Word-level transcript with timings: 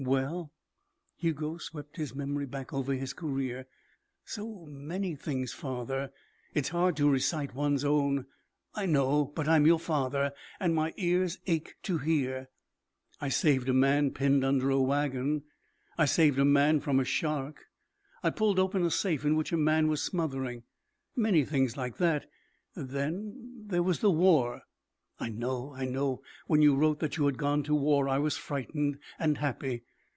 "Well" 0.03 0.51
Hugo 1.19 1.57
swept 1.57 1.97
his 1.97 2.15
memory 2.15 2.47
back 2.47 2.73
over 2.73 2.93
his 2.95 3.13
career 3.13 3.67
"so 4.25 4.65
many 4.65 5.13
things, 5.15 5.53
father. 5.53 6.11
It's 6.55 6.69
hard 6.69 6.97
to 6.97 7.07
recite 7.07 7.53
one's 7.53 7.85
own" 7.85 8.25
"I 8.73 8.87
know. 8.87 9.25
But 9.25 9.47
I'm 9.47 9.67
your 9.67 9.77
father, 9.77 10.33
and 10.59 10.73
my 10.73 10.95
ears 10.97 11.37
ache 11.45 11.75
to 11.83 11.99
hear." 11.99 12.49
"I 13.19 13.29
saved 13.29 13.69
a 13.69 13.75
man 13.75 14.09
pinned 14.09 14.43
under 14.43 14.71
a 14.71 14.81
wagon. 14.81 15.43
I 15.99 16.05
saved 16.05 16.39
a 16.39 16.45
man 16.45 16.79
from 16.79 16.99
a 16.99 17.05
shark. 17.05 17.65
I 18.23 18.31
pulled 18.31 18.57
open 18.57 18.83
a 18.83 18.89
safe 18.89 19.23
in 19.23 19.35
which 19.35 19.51
a 19.51 19.57
man 19.57 19.87
was 19.87 20.01
smothering. 20.01 20.63
Many 21.15 21.45
things 21.45 21.77
like 21.77 21.97
that. 21.97 22.25
Then 22.75 23.65
there 23.67 23.83
was 23.83 23.99
the 23.99 24.09
war." 24.09 24.63
"I 25.19 25.29
know. 25.29 25.75
I 25.75 25.85
know. 25.85 26.23
When 26.47 26.63
you 26.63 26.75
wrote 26.75 26.99
that 27.01 27.17
you 27.17 27.27
had 27.27 27.37
gone 27.37 27.61
to 27.65 27.75
war, 27.75 28.09
I 28.09 28.17
was 28.17 28.35
frightened 28.35 28.97
and 29.19 29.37
happy. 29.37 29.83